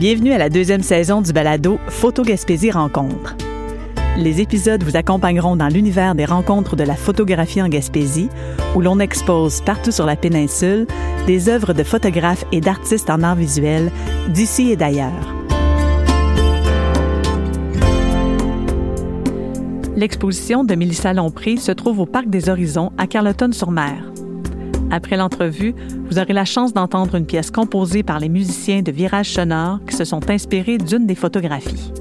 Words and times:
Bienvenue 0.00 0.32
à 0.32 0.38
la 0.38 0.48
deuxième 0.48 0.80
saison 0.80 1.20
du 1.20 1.30
balado 1.34 1.78
Photo 1.88 2.22
Gaspésie 2.22 2.70
Rencontre. 2.70 3.36
Les 4.16 4.40
épisodes 4.40 4.82
vous 4.82 4.96
accompagneront 4.96 5.56
dans 5.56 5.68
l'univers 5.68 6.14
des 6.14 6.24
rencontres 6.24 6.74
de 6.74 6.84
la 6.84 6.94
photographie 6.94 7.60
en 7.60 7.68
Gaspésie, 7.68 8.30
où 8.74 8.80
l'on 8.80 8.98
expose 8.98 9.60
partout 9.60 9.90
sur 9.90 10.06
la 10.06 10.16
péninsule 10.16 10.86
des 11.26 11.50
œuvres 11.50 11.74
de 11.74 11.82
photographes 11.82 12.46
et 12.50 12.62
d'artistes 12.62 13.10
en 13.10 13.22
art 13.22 13.34
visuel 13.34 13.92
d'ici 14.30 14.70
et 14.70 14.76
d'ailleurs. 14.76 15.34
L'exposition 19.96 20.64
de 20.64 20.76
Mélissa 20.76 21.12
Lompré 21.12 21.58
se 21.58 21.72
trouve 21.72 22.00
au 22.00 22.06
Parc 22.06 22.30
des 22.30 22.48
Horizons 22.48 22.90
à 22.96 23.06
Carleton-sur-Mer. 23.06 24.10
Après 24.90 25.16
l'entrevue, 25.16 25.74
vous 26.08 26.18
aurez 26.18 26.32
la 26.32 26.44
chance 26.44 26.72
d'entendre 26.72 27.14
une 27.14 27.26
pièce 27.26 27.50
composée 27.50 28.02
par 28.02 28.18
les 28.18 28.28
musiciens 28.28 28.82
de 28.82 28.90
Virage 28.90 29.30
Sonore 29.30 29.78
qui 29.88 29.94
se 29.94 30.04
sont 30.04 30.30
inspirés 30.30 30.78
d'une 30.78 31.06
des 31.06 31.14
photographies. 31.14 31.92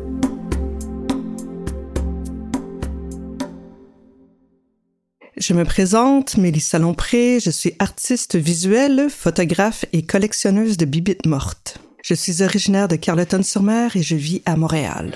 Je 5.38 5.54
me 5.54 5.64
présente, 5.64 6.36
Mélissa 6.36 6.80
Lompré, 6.80 7.40
je 7.40 7.50
suis 7.50 7.74
artiste 7.80 8.36
visuelle, 8.36 9.08
photographe 9.10 9.86
et 9.94 10.02
collectionneuse 10.02 10.76
de 10.76 10.86
bibites 10.86 11.26
mortes. 11.26 11.78
Je 12.04 12.14
suis 12.14 12.44
originaire 12.44 12.88
de 12.88 12.96
Carleton-sur-Mer 12.96 13.96
et 13.96 14.02
je 14.02 14.16
vis 14.16 14.42
à 14.46 14.58
Montréal. 14.58 15.14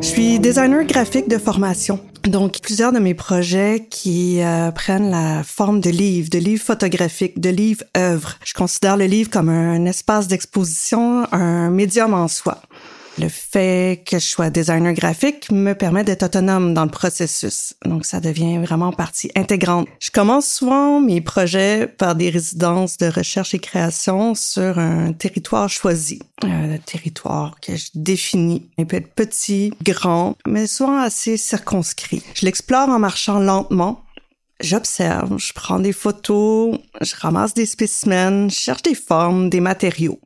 Je 0.00 0.06
suis 0.06 0.38
designer 0.38 0.84
graphique 0.84 1.28
de 1.28 1.36
formation. 1.36 2.00
Donc, 2.26 2.60
plusieurs 2.60 2.92
de 2.92 2.98
mes 2.98 3.14
projets 3.14 3.86
qui 3.88 4.42
euh, 4.42 4.72
prennent 4.72 5.10
la 5.10 5.44
forme 5.44 5.80
de 5.80 5.90
livres, 5.90 6.28
de 6.28 6.38
livres 6.38 6.64
photographiques, 6.64 7.40
de 7.40 7.50
livres 7.50 7.84
œuvres. 7.96 8.34
Je 8.44 8.52
considère 8.52 8.96
le 8.96 9.04
livre 9.04 9.30
comme 9.30 9.48
un 9.48 9.84
espace 9.84 10.26
d'exposition, 10.26 11.26
un 11.32 11.70
médium 11.70 12.14
en 12.14 12.26
soi. 12.26 12.60
Le 13.18 13.28
fait 13.28 14.04
que 14.06 14.18
je 14.18 14.24
sois 14.24 14.50
designer 14.50 14.92
graphique 14.92 15.50
me 15.50 15.72
permet 15.72 16.04
d'être 16.04 16.24
autonome 16.24 16.74
dans 16.74 16.84
le 16.84 16.90
processus. 16.90 17.74
Donc, 17.84 18.04
ça 18.04 18.20
devient 18.20 18.58
vraiment 18.58 18.92
partie 18.92 19.30
intégrante. 19.34 19.88
Je 20.00 20.10
commence 20.10 20.46
souvent 20.46 21.00
mes 21.00 21.22
projets 21.22 21.86
par 21.86 22.14
des 22.14 22.28
résidences 22.28 22.98
de 22.98 23.06
recherche 23.06 23.54
et 23.54 23.58
création 23.58 24.34
sur 24.34 24.78
un 24.78 25.12
territoire 25.12 25.70
choisi. 25.70 26.20
Un 26.42 26.76
territoire 26.78 27.58
que 27.60 27.74
je 27.74 27.86
définis. 27.94 28.68
Il 28.76 28.86
peut 28.86 28.98
être 28.98 29.14
petit, 29.14 29.72
grand, 29.82 30.36
mais 30.46 30.66
souvent 30.66 30.98
assez 30.98 31.38
circonscrit. 31.38 32.22
Je 32.34 32.44
l'explore 32.44 32.90
en 32.90 32.98
marchant 32.98 33.38
lentement 33.38 34.02
J'observe, 34.60 35.36
je 35.38 35.52
prends 35.52 35.78
des 35.78 35.92
photos, 35.92 36.78
je 37.02 37.14
ramasse 37.18 37.52
des 37.52 37.66
spécimens, 37.66 38.48
je 38.48 38.58
cherche 38.58 38.80
des 38.80 38.94
formes, 38.94 39.50
des 39.50 39.60
matériaux. 39.60 40.18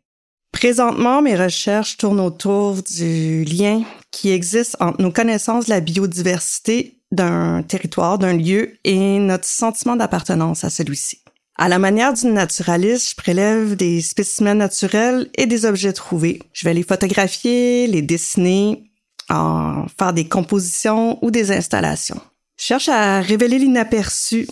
Présentement, 0.52 1.22
mes 1.22 1.36
recherches 1.36 1.96
tournent 1.96 2.20
autour 2.20 2.82
du 2.82 3.44
lien 3.44 3.82
qui 4.10 4.30
existe 4.30 4.76
entre 4.80 5.00
nos 5.00 5.12
connaissances 5.12 5.66
de 5.66 5.70
la 5.70 5.80
biodiversité 5.80 6.98
d'un 7.12 7.62
territoire, 7.62 8.18
d'un 8.18 8.34
lieu 8.34 8.78
et 8.84 9.18
notre 9.18 9.46
sentiment 9.46 9.96
d'appartenance 9.96 10.64
à 10.64 10.70
celui-ci. 10.70 11.18
À 11.56 11.68
la 11.68 11.78
manière 11.78 12.12
d'une 12.12 12.34
naturaliste, 12.34 13.10
je 13.10 13.16
prélève 13.16 13.76
des 13.76 14.00
spécimens 14.00 14.54
naturels 14.54 15.28
et 15.36 15.46
des 15.46 15.66
objets 15.66 15.92
trouvés. 15.92 16.40
Je 16.52 16.64
vais 16.64 16.74
les 16.74 16.82
photographier, 16.82 17.86
les 17.86 18.02
dessiner, 18.02 18.90
en 19.28 19.86
faire 19.98 20.12
des 20.12 20.26
compositions 20.26 21.18
ou 21.22 21.30
des 21.30 21.52
installations. 21.52 22.20
Je 22.56 22.64
cherche 22.64 22.88
à 22.88 23.20
révéler 23.20 23.58
l'inaperçu 23.58 24.46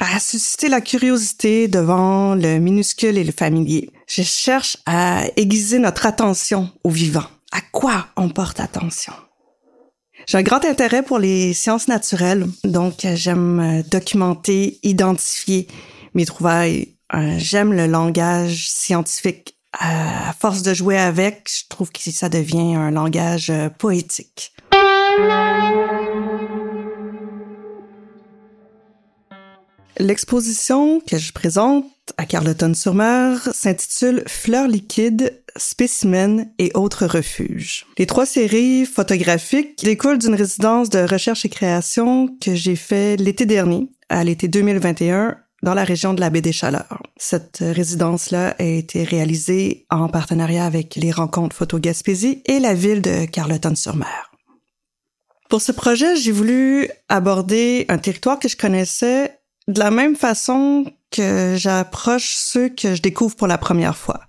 à 0.00 0.18
susciter 0.18 0.68
la 0.68 0.80
curiosité 0.80 1.68
devant 1.68 2.34
le 2.34 2.58
minuscule 2.58 3.16
et 3.16 3.24
le 3.24 3.32
familier. 3.32 3.90
Je 4.06 4.22
cherche 4.22 4.76
à 4.86 5.24
aiguiser 5.36 5.78
notre 5.78 6.06
attention 6.06 6.70
au 6.82 6.90
vivant. 6.90 7.24
À 7.52 7.60
quoi 7.72 8.08
on 8.16 8.28
porte 8.28 8.60
attention? 8.60 9.12
J'ai 10.26 10.38
un 10.38 10.42
grand 10.42 10.64
intérêt 10.64 11.02
pour 11.02 11.18
les 11.18 11.52
sciences 11.52 11.88
naturelles, 11.88 12.46
donc 12.64 13.06
j'aime 13.14 13.82
documenter, 13.90 14.78
identifier 14.82 15.68
mes 16.14 16.24
trouvailles. 16.24 16.94
Euh, 17.14 17.34
j'aime 17.38 17.72
le 17.72 17.86
langage 17.86 18.70
scientifique. 18.70 19.56
À 19.78 20.32
force 20.38 20.62
de 20.62 20.72
jouer 20.72 20.98
avec, 20.98 21.50
je 21.50 21.68
trouve 21.68 21.90
que 21.90 22.10
ça 22.10 22.28
devient 22.28 22.74
un 22.76 22.92
langage 22.92 23.50
euh, 23.50 23.68
poétique. 23.68 24.52
L'exposition 29.98 31.00
que 31.00 31.18
je 31.18 31.32
présente 31.32 31.86
à 32.16 32.26
Carleton-sur-Mer 32.26 33.48
s'intitule 33.52 34.24
Fleurs 34.26 34.66
liquides, 34.66 35.40
spécimens 35.56 36.46
et 36.58 36.72
autres 36.74 37.06
refuges. 37.06 37.86
Les 37.96 38.06
trois 38.06 38.26
séries 38.26 38.86
photographiques 38.86 39.84
découlent 39.84 40.18
d'une 40.18 40.34
résidence 40.34 40.90
de 40.90 40.98
recherche 40.98 41.44
et 41.44 41.48
création 41.48 42.36
que 42.40 42.54
j'ai 42.56 42.74
fait 42.74 43.16
l'été 43.16 43.46
dernier, 43.46 43.88
à 44.08 44.24
l'été 44.24 44.48
2021, 44.48 45.36
dans 45.62 45.74
la 45.74 45.84
région 45.84 46.12
de 46.12 46.20
la 46.20 46.28
baie 46.28 46.42
des 46.42 46.52
Chaleurs. 46.52 47.02
Cette 47.16 47.58
résidence-là 47.60 48.56
a 48.58 48.64
été 48.64 49.04
réalisée 49.04 49.86
en 49.90 50.08
partenariat 50.08 50.66
avec 50.66 50.96
les 50.96 51.12
rencontres 51.12 51.56
Photo 51.56 51.78
Gaspésie 51.78 52.42
et 52.46 52.58
la 52.58 52.74
ville 52.74 53.00
de 53.00 53.26
Carleton-sur-Mer. 53.26 54.32
Pour 55.48 55.62
ce 55.62 55.72
projet, 55.72 56.16
j'ai 56.16 56.32
voulu 56.32 56.88
aborder 57.08 57.86
un 57.88 57.98
territoire 57.98 58.40
que 58.40 58.48
je 58.48 58.56
connaissais 58.56 59.38
de 59.68 59.78
la 59.78 59.90
même 59.90 60.16
façon 60.16 60.84
que 61.10 61.54
j'approche 61.56 62.34
ceux 62.34 62.68
que 62.68 62.94
je 62.94 63.02
découvre 63.02 63.36
pour 63.36 63.46
la 63.46 63.58
première 63.58 63.96
fois. 63.96 64.20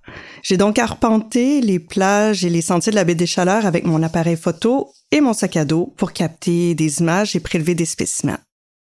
J'ai 0.43 0.57
donc 0.57 0.77
arpenté 0.77 1.61
les 1.61 1.79
plages 1.79 2.45
et 2.45 2.49
les 2.49 2.61
sentiers 2.61 2.91
de 2.91 2.95
la 2.95 3.03
baie 3.03 3.15
des 3.15 3.25
Chaleurs 3.25 3.65
avec 3.65 3.85
mon 3.85 4.03
appareil 4.03 4.37
photo 4.37 4.93
et 5.11 5.21
mon 5.21 5.33
sac 5.33 5.57
à 5.57 5.65
dos 5.65 5.93
pour 5.97 6.13
capter 6.13 6.75
des 6.75 6.99
images 6.99 7.35
et 7.35 7.39
prélever 7.39 7.73
des 7.73 7.85
spécimens. 7.85 8.39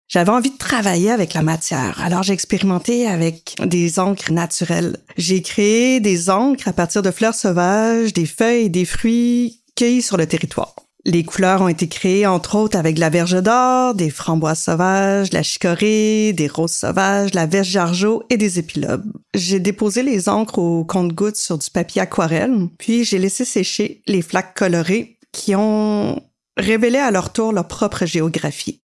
J'avais 0.08 0.30
envie 0.30 0.50
de 0.50 0.58
travailler 0.58 1.10
avec 1.10 1.34
la 1.34 1.42
matière, 1.42 2.00
alors 2.02 2.24
j'ai 2.24 2.32
expérimenté 2.32 3.06
avec 3.06 3.54
des 3.64 4.00
encres 4.00 4.32
naturelles. 4.32 4.96
J'ai 5.16 5.40
créé 5.40 6.00
des 6.00 6.30
encres 6.30 6.66
à 6.66 6.72
partir 6.72 7.02
de 7.02 7.12
fleurs 7.12 7.34
sauvages, 7.34 8.12
des 8.12 8.26
feuilles 8.26 8.64
et 8.64 8.68
des 8.68 8.84
fruits 8.84 9.62
cueillis 9.76 10.02
sur 10.02 10.16
le 10.16 10.26
territoire. 10.26 10.74
Les 11.06 11.24
couleurs 11.24 11.62
ont 11.62 11.68
été 11.68 11.88
créées 11.88 12.26
entre 12.26 12.56
autres 12.56 12.78
avec 12.78 12.96
de 12.96 13.00
la 13.00 13.08
verge 13.08 13.42
d'or, 13.42 13.94
des 13.94 14.10
framboises 14.10 14.60
sauvages, 14.60 15.32
la 15.32 15.42
chicorée, 15.42 16.34
des 16.34 16.46
roses 16.46 16.72
sauvages, 16.72 17.32
la 17.32 17.46
verge 17.46 17.68
jargeau 17.68 18.22
et 18.28 18.36
des 18.36 18.58
épilobes. 18.58 19.10
J'ai 19.34 19.60
déposé 19.60 20.02
les 20.02 20.28
encres 20.28 20.58
au 20.58 20.84
compte-gouttes 20.84 21.36
sur 21.36 21.56
du 21.56 21.70
papier 21.70 22.02
aquarelle, 22.02 22.68
puis 22.78 23.04
j'ai 23.04 23.18
laissé 23.18 23.46
sécher 23.46 24.02
les 24.06 24.20
flaques 24.20 24.54
colorées 24.54 25.18
qui 25.32 25.54
ont 25.54 26.20
révélé 26.58 26.98
à 26.98 27.10
leur 27.10 27.32
tour 27.32 27.52
leur 27.52 27.66
propre 27.66 28.04
géographie. 28.04 28.82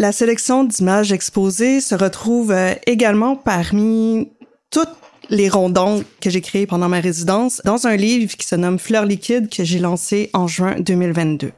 La 0.00 0.12
sélection 0.12 0.64
d'images 0.64 1.12
exposées 1.12 1.80
se 1.80 1.94
retrouve 1.94 2.52
euh, 2.52 2.74
également 2.86 3.34
parmi 3.34 4.30
toutes 4.70 4.88
les 5.30 5.48
rondons 5.48 6.04
que 6.20 6.30
j'ai 6.30 6.40
créés 6.40 6.66
pendant 6.66 6.88
ma 6.88 7.00
résidence 7.00 7.60
dans 7.64 7.86
un 7.86 7.96
livre 7.96 8.36
qui 8.36 8.46
se 8.46 8.54
nomme 8.54 8.78
Fleurs 8.78 9.04
liquides 9.04 9.48
que 9.50 9.64
j'ai 9.64 9.78
lancé 9.78 10.30
en 10.32 10.46
juin 10.46 10.76
2022. 10.78 11.52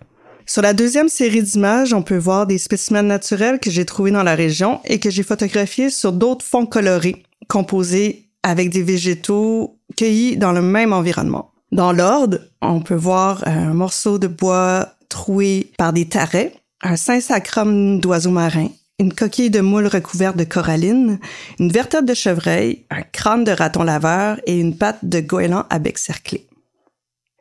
Sur 0.46 0.62
la 0.62 0.72
deuxième 0.72 1.08
série 1.08 1.42
d'images, 1.42 1.92
on 1.92 2.02
peut 2.02 2.16
voir 2.16 2.46
des 2.46 2.58
spécimens 2.58 3.02
naturels 3.02 3.60
que 3.60 3.70
j'ai 3.70 3.84
trouvés 3.84 4.10
dans 4.10 4.24
la 4.24 4.34
région 4.34 4.80
et 4.84 4.98
que 4.98 5.10
j'ai 5.10 5.22
photographiés 5.22 5.90
sur 5.90 6.12
d'autres 6.12 6.44
fonds 6.44 6.66
colorés, 6.66 7.22
composés 7.48 8.26
avec 8.42 8.70
des 8.70 8.82
végétaux 8.82 9.78
cueillis 9.96 10.36
dans 10.36 10.52
le 10.52 10.62
même 10.62 10.92
environnement. 10.92 11.52
Dans 11.70 11.92
l'ordre, 11.92 12.38
on 12.62 12.80
peut 12.80 12.96
voir 12.96 13.46
un 13.46 13.74
morceau 13.74 14.18
de 14.18 14.26
bois 14.26 14.88
troué 15.08 15.70
par 15.78 15.92
des 15.92 16.06
tarets, 16.06 16.52
un 16.82 16.96
Saint-Sacrum 16.96 18.00
d'oiseaux 18.00 18.30
marins, 18.30 18.70
une 19.00 19.14
coquille 19.14 19.50
de 19.50 19.60
moule 19.60 19.86
recouverte 19.86 20.36
de 20.36 20.44
coralline, 20.44 21.18
une 21.58 21.72
vertèbre 21.72 22.06
de 22.06 22.12
chevreuil, 22.12 22.84
un 22.90 23.00
crâne 23.00 23.44
de 23.44 23.50
raton 23.50 23.82
laveur 23.82 24.38
et 24.46 24.60
une 24.60 24.76
patte 24.76 24.98
de 25.02 25.20
goéland 25.20 25.64
à 25.70 25.78
bec 25.78 25.96
cerclé. 25.96 26.46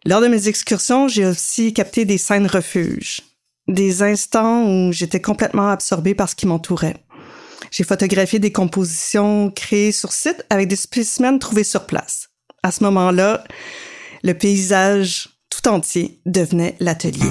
Lors 0.06 0.22
de 0.22 0.28
mes 0.28 0.48
excursions, 0.48 1.10
j'ai 1.10 1.25
aussi 1.25 1.74
capté 1.74 2.06
des 2.06 2.18
scènes 2.18 2.48
refuges, 2.48 3.19
des 3.68 4.01
instants 4.01 4.63
où 4.63 4.94
j'étais 4.94 5.19
complètement 5.19 5.68
absorbée 5.68 6.16
par 6.16 6.30
ce 6.30 6.36
qui 6.36 6.48
m'entourait. 6.48 6.95
J'ai 7.72 7.84
photographié 7.84 8.39
des 8.39 8.54
compositions 8.54 9.51
créées 9.51 9.92
sur 9.92 10.13
site 10.13 10.45
avec 10.50 10.69
des 10.69 10.78
spécimens 10.78 11.38
trouvés 11.39 11.66
sur 11.66 11.86
place. 11.86 12.30
À 12.63 12.72
ce 12.72 12.86
moment-là, 12.86 13.44
le 14.24 14.34
paysage 14.34 15.28
tout 15.50 15.68
entier 15.68 16.22
devenait 16.25 16.78
l'atelier. 16.80 17.30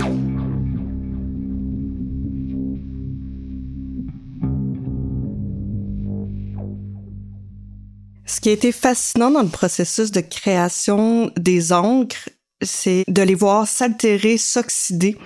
Ce 8.28 8.42
qui 8.42 8.50
a 8.50 8.52
été 8.52 8.72
fascinant 8.72 9.30
dans 9.30 9.42
le 9.42 9.48
processus 9.48 10.12
de 10.12 10.20
création 10.20 11.32
des 11.38 11.72
encres, 11.72 12.28
c'est 12.60 13.04
de 13.08 13.22
les 13.22 13.34
voir 13.34 13.66
s'altérer, 13.66 14.36
s'oxyder 14.36 15.16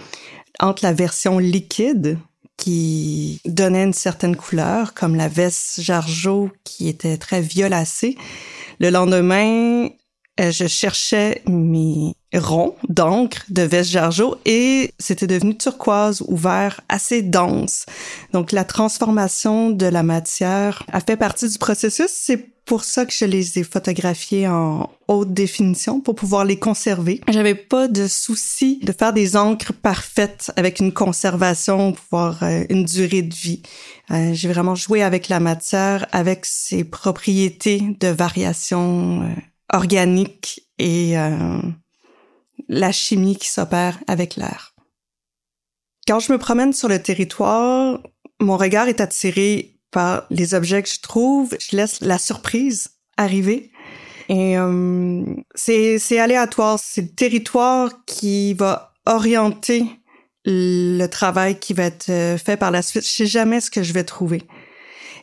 entre 0.61 0.85
la 0.85 0.93
version 0.93 1.41
liquide 1.41 2.17
qui 2.57 3.41
donnait 3.45 3.83
une 3.83 3.93
certaine 3.93 4.37
couleur, 4.37 4.95
comme 4.95 5.17
la 5.17 5.27
veste 5.27 5.81
Jargeau 5.81 6.53
qui 6.63 6.89
était 6.89 7.17
très 7.17 7.41
violacée. 7.41 8.17
Le 8.79 8.91
lendemain, 8.91 9.89
euh, 10.39 10.53
je 10.53 10.69
cherchais 10.69 11.43
mes 11.49 12.15
ronds 12.33 12.77
d'encre 12.89 13.43
de 13.49 13.63
veste 13.63 13.91
Jargeau 13.91 14.37
et 14.45 14.95
c'était 15.01 15.27
devenu 15.27 15.59
turquoise 15.59 16.23
ou 16.29 16.37
vert 16.37 16.81
assez 16.89 17.21
dense. 17.23 17.85
Donc 18.33 18.53
la 18.53 18.65
transformation 18.65 19.71
de 19.71 19.87
la 19.87 20.05
matière 20.05 20.85
a 20.93 21.01
fait 21.01 21.17
partie 21.17 21.49
du 21.49 21.59
processus. 21.59 22.31
Pour 22.65 22.85
ça 22.85 23.05
que 23.07 23.13
je 23.13 23.25
les 23.25 23.59
ai 23.59 23.65
photographiés 23.65 24.47
en 24.49 24.91
haute 25.09 25.33
définition 25.33 26.01
pour 26.01 26.15
pouvoir 26.15 26.45
les 26.45 26.59
conserver. 26.59 27.21
J'avais 27.29 27.55
pas 27.55 27.89
de 27.89 28.07
souci 28.07 28.79
de 28.83 28.93
faire 28.93 29.13
des 29.13 29.37
encres 29.37 29.73
parfaites 29.73 30.53
avec 30.57 30.81
une 30.81 30.93
conservation 30.93 31.93
pour 31.93 32.21
avoir 32.21 32.43
euh, 32.45 32.65
une 32.71 32.85
durée 32.85 33.23
de 33.23 33.35
vie. 33.35 33.63
Euh, 34.11 34.33
j'ai 34.33 34.49
vraiment 34.49 34.75
joué 34.75 35.03
avec 35.03 35.29
la 35.29 35.41
matière, 35.41 36.07
avec 36.13 36.47
ses 36.47 36.85
propriétés 36.85 37.83
de 38.01 38.09
variation 38.09 39.23
euh, 39.23 39.35
organique 39.73 40.69
et 40.79 41.15
la 42.69 42.93
chimie 42.93 43.37
qui 43.37 43.49
s'opère 43.49 43.99
avec 44.09 44.37
l'air. 44.37 44.75
Quand 46.07 46.19
je 46.19 46.33
me 46.33 46.39
promène 46.39 46.73
sur 46.73 46.89
le 46.89 47.01
territoire, 47.01 48.01
mon 48.41 48.57
regard 48.57 48.89
est 48.89 49.01
attiré 49.01 49.72
par 49.93 50.25
les 50.31 50.55
objets 50.55 50.83
que 50.83 50.89
je 50.89 51.01
trouve. 51.01 51.57
Je 51.61 51.77
laisse 51.77 52.01
la 52.01 52.19
surprise 52.19 52.91
arriver. 53.17 53.71
Et 54.29 54.59
euh, 54.59 55.25
c'est 55.55 56.19
aléatoire. 56.19 56.79
C'est 56.83 57.03
le 57.03 57.09
territoire 57.09 57.91
qui 58.07 58.55
va 58.55 58.95
orienter 59.07 59.85
le 60.45 61.07
travail 61.07 61.59
qui 61.59 61.73
va 61.73 61.85
être 61.85 62.09
euh, 62.09 62.37
fait 62.37 62.57
par 62.57 62.71
la 62.71 62.83
suite. 62.83 63.05
Je 63.05 63.11
sais 63.11 63.27
jamais 63.27 63.61
ce 63.61 63.71
que 63.71 63.83
je 63.83 63.93
vais 63.93 64.05
trouver. 64.05 64.43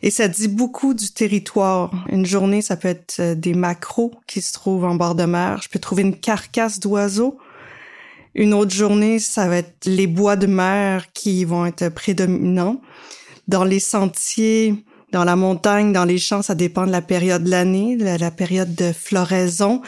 Et 0.02 0.10
ça 0.10 0.28
dit 0.28 0.48
beaucoup 0.48 0.94
du 0.94 1.10
territoire. 1.12 1.90
Une 2.08 2.24
journée, 2.24 2.62
ça 2.62 2.76
peut 2.76 2.88
être 2.88 3.16
euh, 3.20 3.34
des 3.34 3.54
macros 3.54 4.12
qui 4.26 4.40
se 4.40 4.52
trouvent 4.52 4.84
en 4.84 4.94
bord 4.94 5.14
de 5.14 5.24
mer. 5.24 5.60
Je 5.62 5.68
peux 5.68 5.78
trouver 5.78 6.02
une 6.02 6.16
carcasse 6.16 6.80
d'oiseau. 6.80 7.38
Une 8.34 8.54
autre 8.54 8.72
journée, 8.72 9.18
ça 9.18 9.48
va 9.48 9.56
être 9.56 9.84
les 9.86 10.06
bois 10.06 10.36
de 10.36 10.46
mer 10.46 11.12
qui 11.12 11.44
vont 11.44 11.66
être 11.66 11.88
prédominants. 11.88 12.80
Dans 13.50 13.64
les 13.64 13.80
sentiers, 13.80 14.84
dans 15.10 15.24
la 15.24 15.34
montagne, 15.34 15.92
dans 15.92 16.04
les 16.04 16.18
champs, 16.18 16.40
ça 16.40 16.54
dépend 16.54 16.86
de 16.86 16.92
la 16.92 17.02
période 17.02 17.42
de 17.42 17.50
l'année, 17.50 17.96
la, 17.96 18.16
la 18.16 18.30
période 18.30 18.76
de 18.76 18.92
floraison. 18.92 19.82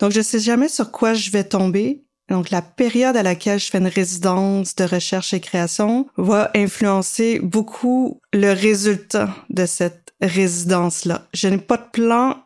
Donc, 0.00 0.10
je 0.10 0.20
sais 0.20 0.40
jamais 0.40 0.68
sur 0.68 0.90
quoi 0.90 1.14
je 1.14 1.30
vais 1.30 1.44
tomber. 1.44 2.02
Donc, 2.28 2.50
la 2.50 2.60
période 2.60 3.16
à 3.16 3.22
laquelle 3.22 3.60
je 3.60 3.70
fais 3.70 3.78
une 3.78 3.86
résidence 3.86 4.74
de 4.74 4.82
recherche 4.82 5.32
et 5.32 5.38
création 5.38 6.08
va 6.16 6.50
influencer 6.56 7.38
beaucoup 7.38 8.20
le 8.32 8.50
résultat 8.52 9.32
de 9.48 9.64
cette 9.64 10.12
résidence-là. 10.20 11.28
Je 11.32 11.46
n'ai 11.46 11.58
pas 11.58 11.76
de 11.76 11.88
plan 11.92 12.36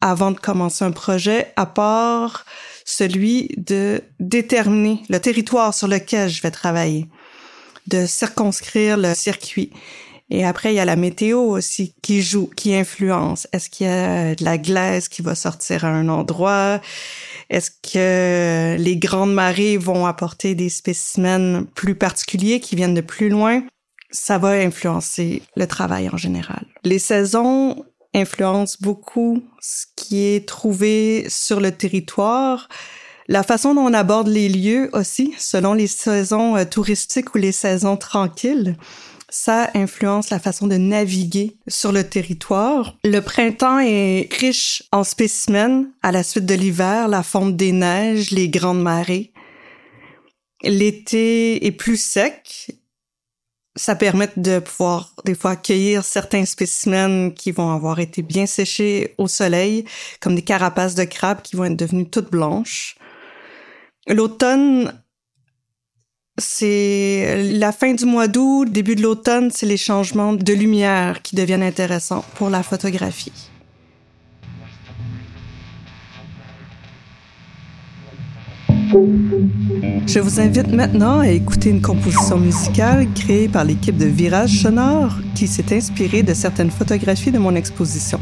avant 0.00 0.32
de 0.32 0.40
commencer 0.40 0.84
un 0.84 0.90
projet, 0.90 1.52
à 1.54 1.66
part 1.66 2.44
celui 2.84 3.50
de 3.58 4.02
déterminer 4.18 5.02
le 5.08 5.20
territoire 5.20 5.72
sur 5.72 5.86
lequel 5.86 6.28
je 6.28 6.42
vais 6.42 6.50
travailler, 6.50 7.06
de 7.90 8.06
circonscrire 8.06 8.96
le 8.96 9.14
circuit. 9.14 9.70
Et 10.30 10.44
après, 10.44 10.72
il 10.72 10.76
y 10.76 10.80
a 10.80 10.84
la 10.84 10.96
météo 10.96 11.40
aussi 11.40 11.92
qui 12.02 12.22
joue, 12.22 12.48
qui 12.56 12.72
influence. 12.74 13.48
Est-ce 13.52 13.68
qu'il 13.68 13.86
y 13.86 13.90
a 13.90 14.34
de 14.36 14.44
la 14.44 14.58
glace 14.58 15.08
qui 15.08 15.22
va 15.22 15.34
sortir 15.34 15.84
à 15.84 15.88
un 15.88 16.08
endroit? 16.08 16.80
Est-ce 17.50 17.70
que 17.70 18.76
les 18.78 18.96
grandes 18.96 19.34
marées 19.34 19.76
vont 19.76 20.06
apporter 20.06 20.54
des 20.54 20.68
spécimens 20.68 21.64
plus 21.74 21.96
particuliers 21.96 22.60
qui 22.60 22.76
viennent 22.76 22.94
de 22.94 23.00
plus 23.00 23.28
loin? 23.28 23.64
Ça 24.12 24.38
va 24.38 24.50
influencer 24.50 25.42
le 25.56 25.66
travail 25.66 26.08
en 26.08 26.16
général. 26.16 26.64
Les 26.84 27.00
saisons 27.00 27.84
influencent 28.14 28.78
beaucoup 28.80 29.42
ce 29.60 29.86
qui 29.96 30.22
est 30.22 30.46
trouvé 30.46 31.26
sur 31.28 31.60
le 31.60 31.72
territoire. 31.72 32.68
La 33.30 33.44
façon 33.44 33.74
dont 33.74 33.82
on 33.82 33.94
aborde 33.94 34.26
les 34.26 34.48
lieux 34.48 34.90
aussi, 34.92 35.32
selon 35.38 35.72
les 35.72 35.86
saisons 35.86 36.56
euh, 36.56 36.64
touristiques 36.64 37.32
ou 37.34 37.38
les 37.38 37.52
saisons 37.52 37.96
tranquilles 37.96 38.76
ça 39.32 39.70
influence 39.74 40.30
la 40.30 40.40
façon 40.40 40.66
de 40.66 40.76
naviguer 40.76 41.56
sur 41.68 41.92
le 41.92 42.02
territoire. 42.02 42.96
Le 43.04 43.20
printemps 43.20 43.78
est 43.78 44.28
riche 44.32 44.82
en 44.90 45.04
spécimens 45.04 45.86
à 46.02 46.10
la 46.10 46.24
suite 46.24 46.46
de 46.46 46.54
l'hiver, 46.54 47.06
la 47.06 47.22
fonte 47.22 47.56
des 47.56 47.70
neiges, 47.70 48.32
les 48.32 48.48
grandes 48.48 48.82
marées. 48.82 49.32
L'été 50.64 51.64
est 51.64 51.70
plus 51.70 51.96
sec. 51.96 52.72
Ça 53.76 53.94
permet 53.94 54.28
de 54.36 54.58
pouvoir 54.58 55.14
des 55.24 55.36
fois 55.36 55.52
accueillir 55.52 56.04
certains 56.04 56.44
spécimens 56.44 57.30
qui 57.30 57.52
vont 57.52 57.70
avoir 57.70 58.00
été 58.00 58.22
bien 58.22 58.46
séchés 58.46 59.14
au 59.16 59.28
soleil, 59.28 59.84
comme 60.18 60.34
des 60.34 60.42
carapaces 60.42 60.96
de 60.96 61.04
crabes 61.04 61.40
qui 61.40 61.54
vont 61.54 61.66
être 61.66 61.76
devenues 61.76 62.10
toutes 62.10 62.32
blanches. 62.32 62.96
L'automne 64.08 64.92
c'est 66.40 67.52
la 67.58 67.70
fin 67.70 67.92
du 67.92 68.06
mois 68.06 68.26
d'août, 68.26 68.64
début 68.70 68.96
de 68.96 69.02
l'automne, 69.02 69.50
c'est 69.52 69.66
les 69.66 69.76
changements 69.76 70.32
de 70.32 70.52
lumière 70.54 71.20
qui 71.22 71.36
deviennent 71.36 71.62
intéressants 71.62 72.24
pour 72.36 72.48
la 72.48 72.62
photographie. 72.62 73.32
Je 80.06 80.18
vous 80.18 80.40
invite 80.40 80.68
maintenant 80.68 81.20
à 81.20 81.28
écouter 81.28 81.70
une 81.70 81.82
composition 81.82 82.38
musicale 82.38 83.06
créée 83.14 83.48
par 83.48 83.64
l'équipe 83.64 83.96
de 83.96 84.06
Virage 84.06 84.62
Sonore 84.62 85.16
qui 85.36 85.46
s'est 85.46 85.76
inspirée 85.76 86.22
de 86.22 86.34
certaines 86.34 86.70
photographies 86.70 87.30
de 87.30 87.38
mon 87.38 87.54
exposition. 87.54 88.20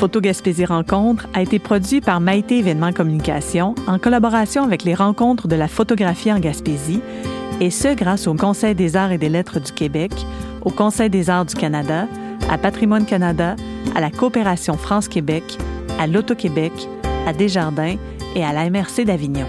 Photo 0.00 0.22
Gaspésie 0.22 0.64
Rencontre 0.64 1.28
a 1.34 1.42
été 1.42 1.58
produit 1.58 2.00
par 2.00 2.22
Maïté 2.22 2.60
Événements 2.60 2.90
Communication 2.90 3.74
en 3.86 3.98
collaboration 3.98 4.64
avec 4.64 4.82
les 4.82 4.94
rencontres 4.94 5.46
de 5.46 5.56
la 5.56 5.68
photographie 5.68 6.32
en 6.32 6.38
Gaspésie, 6.38 7.02
et 7.60 7.68
ce 7.68 7.94
grâce 7.94 8.26
au 8.26 8.32
Conseil 8.32 8.74
des 8.74 8.96
arts 8.96 9.12
et 9.12 9.18
des 9.18 9.28
lettres 9.28 9.60
du 9.60 9.72
Québec, 9.72 10.10
au 10.62 10.70
Conseil 10.70 11.10
des 11.10 11.28
arts 11.28 11.44
du 11.44 11.54
Canada, 11.54 12.08
à 12.48 12.56
Patrimoine 12.56 13.04
Canada, 13.04 13.56
à 13.94 14.00
la 14.00 14.10
Coopération 14.10 14.78
France-Québec, 14.78 15.44
à 15.98 16.06
l'Auto-Québec, 16.06 16.72
à 17.26 17.34
Desjardins 17.34 17.96
et 18.34 18.42
à 18.42 18.54
la 18.54 18.70
MRC 18.70 19.04
d'Avignon. 19.04 19.46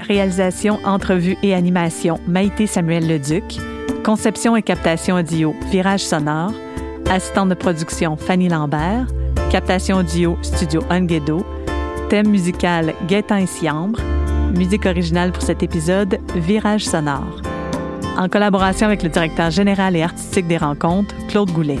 Réalisation, 0.00 0.78
entrevue 0.86 1.36
et 1.42 1.52
animation 1.52 2.18
Maïté 2.26 2.66
Samuel 2.66 3.06
Leduc. 3.06 3.58
Conception 4.04 4.56
et 4.56 4.62
captation 4.62 5.16
audio 5.16 5.54
Virage 5.70 6.00
sonore. 6.00 6.54
Assistante 7.10 7.48
de 7.48 7.54
production 7.54 8.18
Fanny 8.18 8.50
Lambert. 8.50 9.06
Captation 9.50 9.96
audio 9.96 10.36
Studio 10.42 10.82
Unguedo. 10.90 11.42
Thème 12.10 12.28
musical 12.28 12.92
Gaétan 13.06 13.36
et 13.36 13.46
Siambre. 13.46 13.98
Musique 14.54 14.84
originale 14.84 15.32
pour 15.32 15.42
cet 15.42 15.62
épisode 15.62 16.18
Virage 16.34 16.84
sonore. 16.84 17.40
En 18.18 18.28
collaboration 18.28 18.86
avec 18.86 19.02
le 19.02 19.08
directeur 19.08 19.50
général 19.50 19.96
et 19.96 20.02
artistique 20.02 20.48
des 20.48 20.58
rencontres, 20.58 21.14
Claude 21.28 21.50
Goulet. 21.50 21.78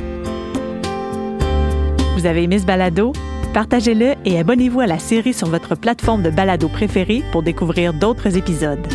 Vous 2.16 2.24
avez 2.24 2.44
aimé 2.44 2.58
ce 2.58 2.64
balado? 2.64 3.12
Partagez-le 3.52 4.14
et 4.24 4.38
abonnez-vous 4.38 4.80
à 4.80 4.86
la 4.86 4.98
série 4.98 5.34
sur 5.34 5.48
votre 5.48 5.74
plateforme 5.74 6.22
de 6.22 6.30
balado 6.30 6.68
préférée 6.68 7.22
pour 7.32 7.42
découvrir 7.42 7.92
d'autres 7.92 8.38
épisodes. 8.38 8.86